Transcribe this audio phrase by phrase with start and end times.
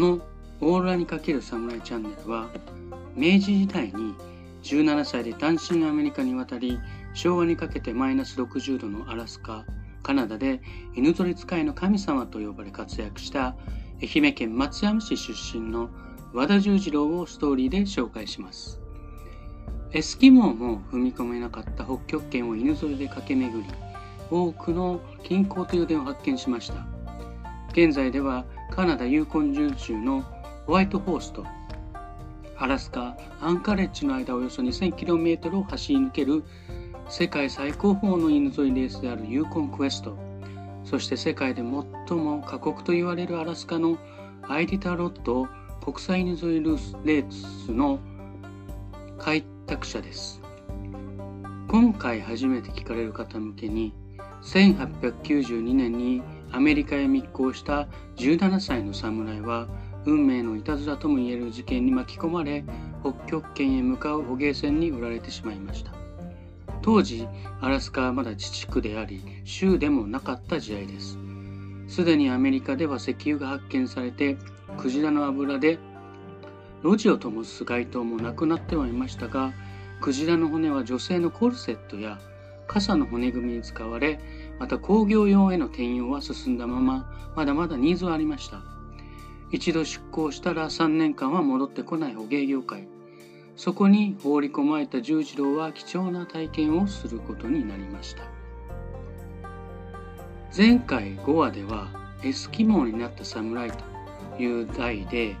[0.00, 0.18] この
[0.62, 2.48] オーロラにかける侍チャンネルは
[3.14, 4.14] 明治時代に
[4.62, 6.80] 17歳で単身アメリカに渡り
[7.12, 9.66] 昭和にかけてマイナス60度のアラスカ
[10.02, 10.62] カナダで
[10.96, 13.54] 犬ぞり使いの神様と呼ばれ活躍した
[14.00, 15.90] 愛媛県松山市出身の
[16.32, 18.80] 和田十次郎をストーリーで紹介します。
[19.92, 23.68] エスキモーも踏み込めなかった北極圏を犬ぞりで駆け巡り
[24.30, 26.86] 多くの金鉱と油田を発見しました。
[27.72, 30.22] 現在ではカナダユーコン準州の
[30.66, 31.44] ホワイトホースと
[32.56, 36.44] アラスカアンカレッジの間およそ 2000km を走り抜ける
[37.08, 40.16] 世界最高峰の犬ぞりレースであるユーコンクエスト
[40.84, 43.98] そして世界で最も過酷と言われるアラスカの
[44.48, 45.48] アイディタロット
[45.84, 47.98] 国際犬ぞりレースの
[49.18, 50.40] 開拓者です。
[51.70, 53.92] 今回初めて聞かれる方向けに
[54.42, 56.20] 1892年に
[56.52, 59.68] アメリカへ密航した17歳の侍は
[60.04, 62.64] 運命のいたずらともいえる事件に巻き込まれ
[63.02, 65.92] 北極圏へ向かう捕鯨船に売られてしまいました。
[66.82, 67.28] 当時
[67.60, 71.18] アラスカはまだ自治区であり州でもなかった時代です。
[71.88, 74.38] すでにアメリカでは石油が発見されて
[74.78, 75.78] クジラの油で
[76.82, 79.52] 路地を灯す街灯もなくなってはいましたが
[80.00, 82.18] クジラの骨は女性のコルセットや
[82.66, 84.20] 傘の骨組みに使われ
[84.60, 88.60] また工業用への転用は進んだまままだまだニーズはありました。
[89.50, 92.86] 一度出港したら3年間は戻ってこない捕鯨業界。
[93.56, 98.22] そこに放り込まれた十次郎は貴重な体験をすることになりました。
[100.54, 101.88] 前回5話では
[102.22, 105.36] エスキモーになった侍という題で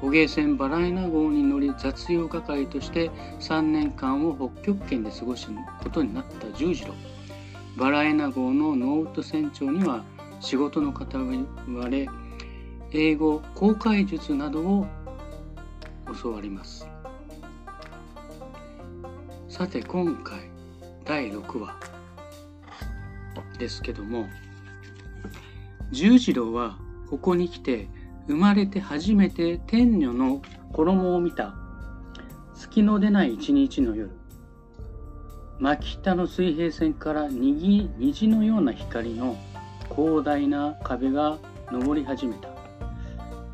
[0.00, 5.48] 捕鯨船バラエナ号に乗り雑用係として3年間を北極圏で過ごす
[5.82, 6.94] ことになった十次郎
[7.76, 10.04] バラエナ号のノート船長には
[10.40, 12.08] 仕事の方われ
[12.90, 14.86] 英語公開術などを
[16.22, 16.86] 教わります。
[19.48, 20.50] さて今回
[21.04, 21.78] 第6話
[23.58, 24.26] ですけども
[25.90, 26.78] 十次郎は
[27.08, 27.88] ここに来て
[28.26, 31.54] 生まれて初めて天女の衣を見た。
[32.54, 34.21] 月の出ない一日の夜。
[35.62, 39.36] 真北の水平線から虹虹のような光の
[39.94, 41.38] 広大な壁が
[41.70, 42.48] 昇り始めた。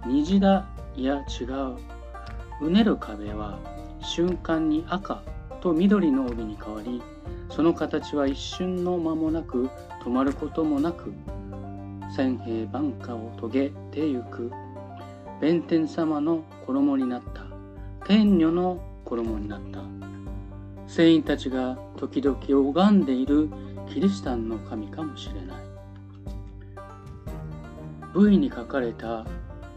[0.07, 1.77] 虹だいや違う。
[2.63, 3.59] うねる壁は
[4.01, 5.23] 瞬間に赤
[5.61, 7.03] と緑の帯に変わり
[7.51, 9.69] その形は一瞬の間もなく
[10.03, 11.13] 止まることもなく
[12.17, 14.51] 千平万化を遂げてゆく。
[15.43, 17.43] 弁天様の衣になった。
[18.07, 20.08] 天女の衣になった。
[20.89, 23.51] 聖員たちが時々拝んでいる
[23.89, 25.59] キリシタンの神かもしれない。
[28.17, 29.27] V に書かれた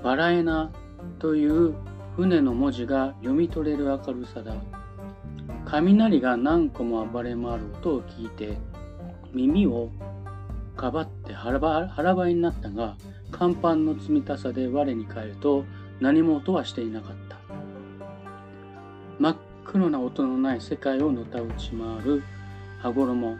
[0.01, 0.71] バラエナ
[1.19, 1.75] という
[2.15, 4.55] 船の文字が読み取れる明るさだ。
[5.65, 8.57] 雷が何個も暴れ回る音を聞いて
[9.33, 9.89] 耳を
[10.77, 12.95] かばって腹ばいになったが
[13.37, 15.65] 甲板の積みたさで我に返ると
[15.99, 17.40] 何も音はしていなかった。
[19.65, 22.23] 黒な音のない世界をのたうち回る
[22.79, 23.37] 羽衣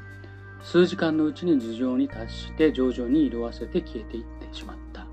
[0.64, 5.08] 数時間のうちに頭上に達して徐々に色あせて消えていってしまった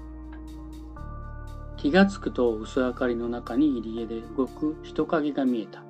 [1.76, 5.82] 気がつくと薄明かりの中に入り江で動く人影が見えた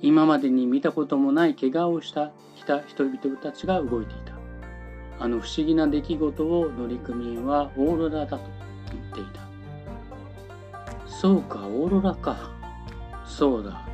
[0.00, 4.38] 今までに見たこともない怪我をした来た人々たちが動いていた。
[5.20, 8.44] あの不思議な出来事を乗組員はオーロラだと
[8.92, 9.48] 言っていた。
[11.08, 12.52] そうか、オーロラか。
[13.26, 13.87] そうだ。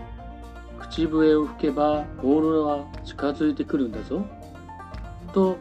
[0.95, 4.25] 口笛を吹けばオーロラは近づいてくるんだぞ。
[5.33, 5.57] と、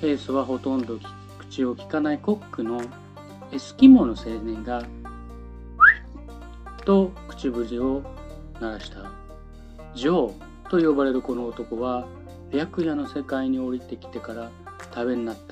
[0.00, 0.98] エースはほとんど
[1.38, 2.80] 口を聞かないコックの
[3.52, 4.82] エスキモの青年が、
[6.86, 8.02] と口笛を
[8.58, 9.12] 鳴らした。
[9.94, 12.06] ジョーと呼ばれるこの男は
[12.50, 14.50] 白夜の世界に降りてきてから
[14.94, 15.49] 食べになった。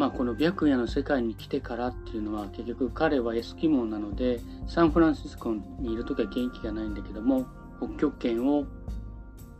[0.00, 7.44] まあこの白夜の世界に来てからっていうのは結局彼はエスキモーなのでサンフランシスコにいる時は元気がないんだけども
[7.76, 8.64] 北極圏を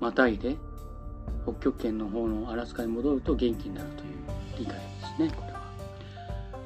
[0.00, 0.56] またいで
[1.42, 4.10] 北極圏の方のアラスカに戻ると元気になるという
[4.60, 4.80] 理解で
[5.18, 5.60] すねこれは。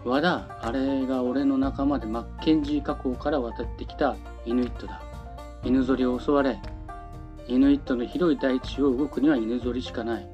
[0.04, 4.14] 和田あれが俺の仲間でマッケンジー河口から渡ってきた
[4.46, 5.02] イヌイットだ。
[5.64, 6.60] 犬ぞりを襲われ、
[7.48, 10.28] イヌイットの広い大地を動くには犬ぞりしかない。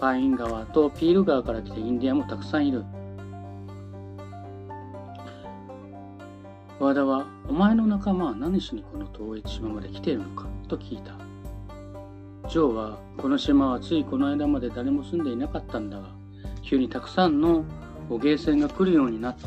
[0.00, 2.84] パイン川とピール川から来てインディアンもたくさんいる。
[6.78, 11.12] 和田は、お前の仲間は何しにこの遠い島まで来ているのかと聞いた。
[12.48, 16.16] ジョーは、この島はついこの間まで誰も住んでいなかったんだが、
[16.62, 17.64] 急にたくさんの
[18.08, 19.46] 捕鯨船が来るようになって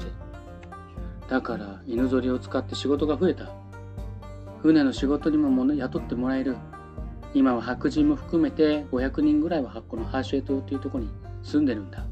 [1.29, 3.51] だから犬ぞりを使って仕事が増えた
[4.61, 6.55] 船の仕事にも雇ってもらえる
[7.33, 11.11] 今は白人も含めて500人ぐらいはこのハーシュエ島というところに
[11.43, 12.05] 住んでるんだ。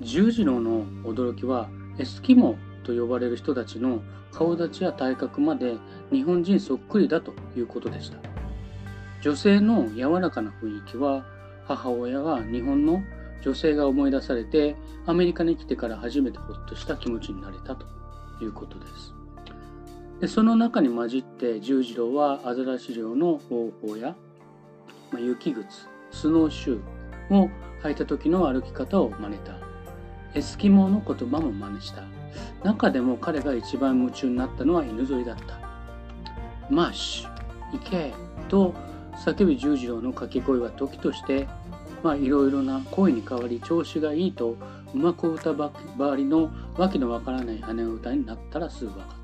[0.00, 1.68] 十字路の驚きは
[1.98, 4.00] エスキモと呼ばれる人たちの
[4.32, 5.76] 顔立ちや体格まで
[6.12, 8.18] 日本人そっくりだということでした。
[9.20, 11.26] 女性の柔らかな雰囲気は
[11.66, 13.02] 母親が日本の
[13.42, 14.76] 女性が思い出されて
[15.06, 17.86] アメリカに来てから初めてほっとした気持ちになれたと
[18.40, 19.17] いうことです。
[20.20, 24.16] でその中に混じって十字路はアザラシ漁の方法や、
[25.12, 27.50] まあ、雪靴スノーシューを
[27.82, 29.52] 履いた時の歩き方を真似た。
[30.34, 32.02] エスキモーの言葉も真似した。
[32.64, 35.58] 中でも彼が一番夢中になったのは犬ぞりだった。
[36.70, 37.38] マッシュ
[37.72, 38.12] 行け
[38.48, 38.74] と
[39.24, 41.46] 叫ぶ十字路の掛け声は時として
[42.02, 44.56] まあいろいろな声に変わり調子がいいと
[44.94, 49.17] うまく歌ばわりのわけのわからない羽歌になったらすぐ分かっ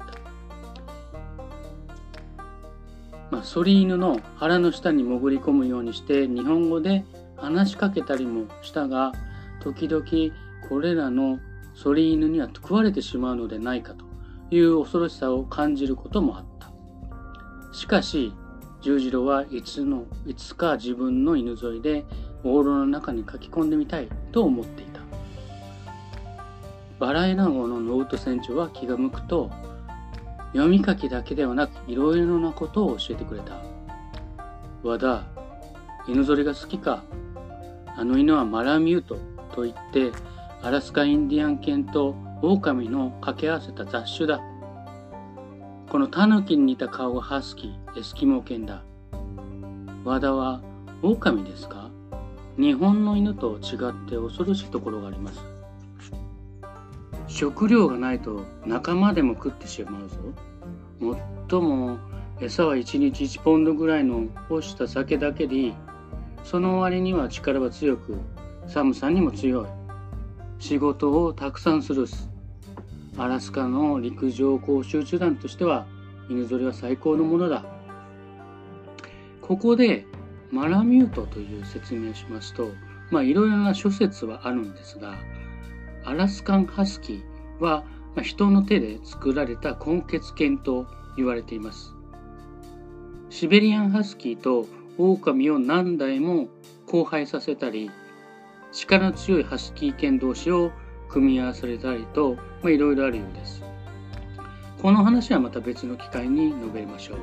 [3.44, 7.04] 反り犬の腹の下に潜り込むようにして日本語で
[7.36, 9.12] 話しかけたりもしたが
[9.60, 10.04] 時々
[10.68, 11.38] これらの
[11.82, 14.04] そり犬には食われてしまうのでないかと
[14.50, 16.54] いう恐ろしさを感じることもあった。
[17.74, 18.32] しかし
[18.82, 22.04] 重次郎はいつのいつか自分の犬ぞりで
[22.44, 25.00] オーロラの中に駆け込んでみたいと思っていた
[27.00, 29.50] バラエナ号のノート船長は気が向くと
[30.54, 33.60] 読み書きだけではなくいろいろなことを教えてくれた
[34.82, 35.24] 和田
[36.08, 37.04] 犬ぞりが好きか
[37.96, 39.18] あの犬はマラミュート
[39.54, 40.10] と言って
[40.62, 44.40] アラスカインディアン犬と狼の掛け合わせた雑種だ
[45.90, 48.82] このタヌキに似た顔がハスキー、エスキモー犬だ。
[50.02, 50.60] 和田は
[51.02, 51.88] 狼ですか？
[52.58, 55.53] 日本の犬と違って恐ろしいところがあります。
[57.34, 60.16] 食料がないと仲間でも食ってしまうぞ。
[61.00, 61.16] もっ
[61.48, 61.98] とも
[62.40, 65.74] 餌は1日1ポンドぐらいの干した酒だけでいい。
[66.44, 68.16] その割には力は強く、
[68.68, 69.66] 寒さにも強い。
[70.60, 72.06] 仕事をたくさんする
[73.18, 75.86] アラスカの陸上講習手段としては
[76.28, 77.64] 犬ぞりは最高のものだ。
[79.42, 80.06] ここで
[80.52, 82.68] マラミュートという説明しますと、
[83.10, 85.16] まあいろいろな諸説はあるんですが、
[86.04, 87.84] アラスカンハスキーは
[88.22, 90.86] 人の手で作られた根血犬と
[91.16, 91.94] 言われています。
[93.30, 94.66] シベリアンハスキーと
[94.98, 96.48] 狼を何代も
[96.86, 97.90] 交配させたり、
[98.70, 100.70] 力強いハスキー犬同士を
[101.08, 103.62] 組み合わされたりと、いろいろあるようです。
[104.80, 107.18] この話はまた別の機会に述べましょう。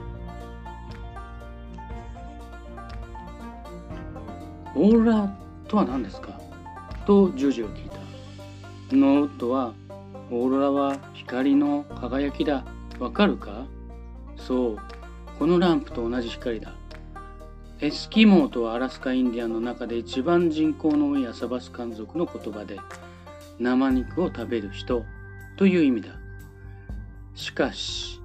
[4.76, 5.38] オーロラ
[5.68, 6.40] とは何ですか？
[7.06, 8.01] と重次郎は聞いた。
[8.96, 9.74] ノートは、
[10.30, 12.66] オーロラは光の輝きだ。
[13.00, 13.66] わかるか？
[14.36, 14.78] そう、
[15.40, 16.74] このランプと同じ光だ。
[17.80, 22.80] エスキモーとはアラスカインディアンの中で一番人口の多いアサバスカン族の言葉で、
[23.60, 25.04] 生肉を食べる人
[25.58, 26.10] という意味だ。
[27.34, 28.22] しかし、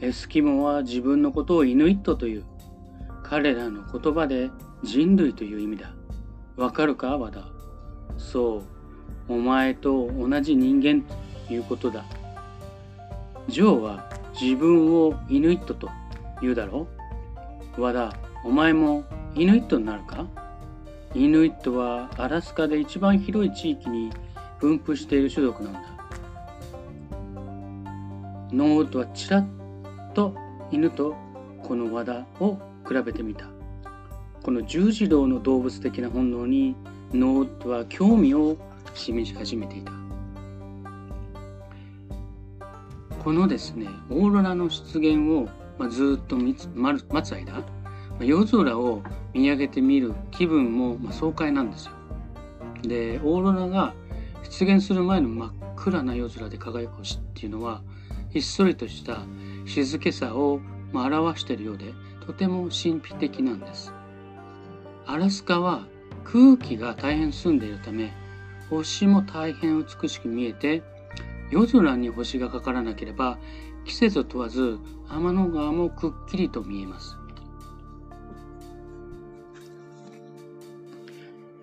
[0.00, 2.44] エスキモーは自分のことをイヌイットという。
[3.24, 4.50] 彼らの言葉で
[4.82, 5.94] 人類という意味だ。
[6.56, 7.16] わかるか？
[7.18, 7.44] 和田。
[8.18, 8.62] そう、
[9.28, 11.02] お前と同じ人間
[11.48, 12.04] ということだ。
[13.48, 14.08] ジョーは
[14.40, 15.88] 自分をイヌイットと
[16.40, 16.86] 言うだろ
[17.76, 18.14] う和田、
[18.44, 19.04] お前も
[19.34, 20.26] イヌイットになるか？
[21.14, 24.10] イヌイットはアラスカで一番広い地域に
[24.60, 25.80] 分布している種族なんだ。
[28.52, 29.46] ノートはちらっ
[30.14, 30.34] と
[30.70, 31.14] 犬と
[31.62, 33.46] この和田を比べてみた。
[34.42, 36.74] この重次郎の動物的な本能に
[37.12, 38.56] ノートは興味を
[38.94, 39.92] 示し始めていた。
[43.22, 46.56] このですね、オーロラの出現を、まあずっと待
[47.22, 47.64] つ間、
[48.20, 51.92] 夜空を見上げてみる気分も、まあ爽快なんですよ。
[52.82, 53.94] で、オーロラが
[54.42, 57.82] 出現する前の真っ暗な夜空で輝く星っていうのは
[58.30, 59.22] ひっそりとした
[59.66, 60.60] 静けさを
[60.92, 61.92] まあ表しているようで
[62.24, 63.92] とても神秘的なんです
[65.06, 65.86] アラスカは
[66.24, 68.12] 空気が大変澄んでいるため
[68.72, 70.82] 星も大変美しく見えて
[71.50, 73.38] 夜空に星がかからなければ
[73.84, 74.78] 季節を問わず
[75.10, 77.18] 天の川もくっきりと見えます。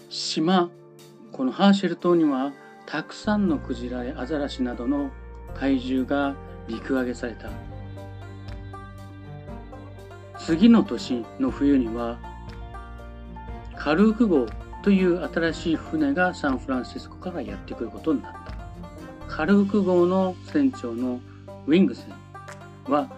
[0.09, 0.69] 島
[1.31, 2.53] このハーシェル島には
[2.85, 5.09] たくさんのクジラやアザラシなどの
[5.55, 6.35] 怪獣が
[6.67, 7.49] 陸揚げされた。
[10.37, 12.19] 次の年の冬には
[13.75, 14.45] カルーク号
[14.81, 18.59] という新しい船がサンフランシスコからやってくることになった。
[19.27, 21.19] カルーク号の船長の
[21.67, 23.09] ウィングセンは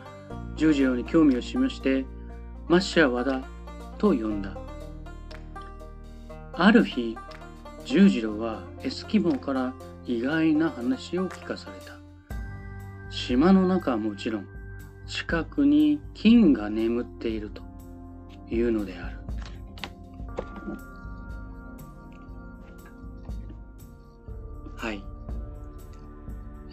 [0.55, 2.05] 十字路に興味を示して
[2.67, 3.41] マッシャー和田
[3.97, 4.57] と呼んだ。
[6.53, 7.17] ある日、
[7.85, 9.73] 十字路はエスキモーから
[10.05, 11.93] 意外な話を聞かされた。
[13.09, 14.47] 島の中はもちろん、
[15.07, 17.61] 近くに金が眠っていると
[18.49, 19.17] いうのである。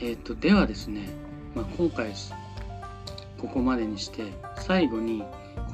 [0.08, 1.10] えっ、ー、と、ではですね、
[1.54, 2.14] まあ、今回、
[3.38, 4.24] ここまでにして、
[4.56, 5.22] 最後に、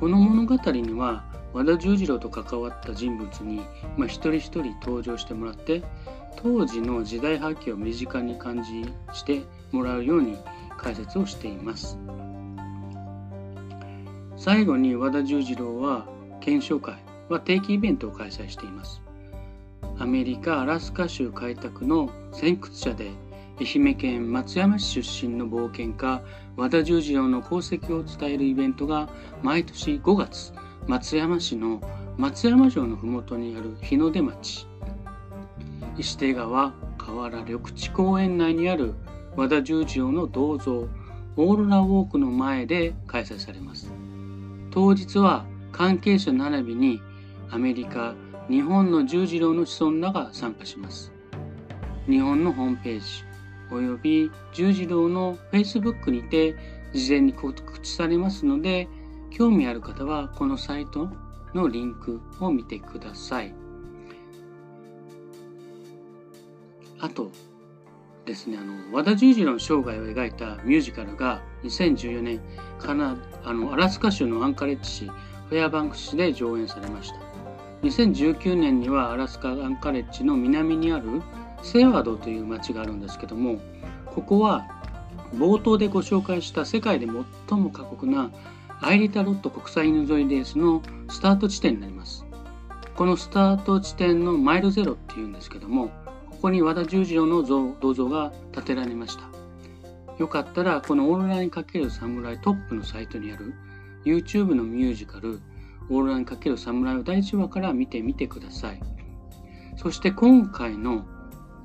[0.00, 3.59] この物語には、和田十次郎と関わった人物に、
[3.97, 5.85] まあ、一人一人登場してもらって、
[6.43, 10.37] 当時の時代背景を身近に感じしてもらうように
[10.76, 11.97] 解説をしています。
[14.37, 16.07] 最後に和田十次郎は
[16.41, 16.97] 検証会
[17.29, 19.00] は定期イベントを開催しています。
[19.97, 23.12] アメリカ・アラスカ州開拓の先駆者で
[23.61, 26.23] 愛媛県松山市出身の冒険家
[26.57, 29.09] 和田十次郎の功績を伝えるイベントが
[29.43, 30.53] 毎年5月
[30.89, 31.81] 松山市の
[32.19, 34.67] 松山城の麓にある日の出町。
[35.97, 38.95] 石手川河原緑地公園内にある
[39.37, 40.89] 和田十次郎の銅像
[41.37, 43.93] オーロラウォークの前で開催されます。
[44.73, 47.01] 当日は関係者並びに
[47.51, 48.15] アメリカ
[48.51, 51.13] 日本の十字路の子孫らが参加します。
[52.09, 53.34] 日本のホームページ
[53.71, 56.56] および十字路の Facebook にて
[56.92, 58.88] 事前に告知されますので
[59.30, 61.09] 興味ある方はこのサイト
[61.54, 63.54] のリンクを見てください。
[67.00, 67.30] あと
[68.25, 72.40] ですねあの和田十次郎の生涯を描いたミュージカルが2014年
[72.78, 77.16] カナあのアラスカ州のアンカレッジ市フェアバンク市で上演されました。
[77.83, 81.21] 2019年にはアラスカアンカレッジの南にある
[81.64, 83.59] セワードという町があるんですけども
[84.06, 84.66] ここは
[85.35, 87.06] 冒頭でご紹介した世界で
[87.49, 88.30] 最も過酷な
[88.80, 92.25] アイリタロット国際犬沿いレースのスタート地点になります
[92.94, 95.88] このスタート地点のマイルゼロっていうんですけども
[96.30, 99.23] ここに和田十次郎の銅像が建てられました
[100.18, 103.54] よかったらこのオーロラにかける侍トップのサイトにある
[104.04, 105.40] YouTube のミュージカル
[105.90, 108.80] オーロラにかける侍を第1話から見てみてください。
[109.76, 111.04] そして今回の、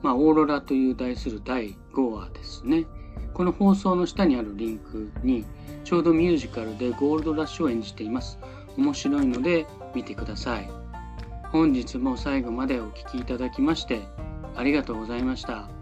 [0.02, 2.86] まあ、オーロラという題する第5話ですね。
[3.34, 5.46] この放送の下にあるリンクに
[5.84, 8.40] ちょうどミュージカルでゴールドラッシュを演じています。
[8.78, 9.66] 面白いので
[9.96, 10.70] 見てください。
[11.52, 14.02] 本日も最後までお聴きいただきまして
[14.56, 15.79] ありがとうございました。